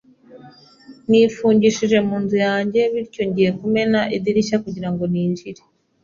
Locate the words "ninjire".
5.11-5.61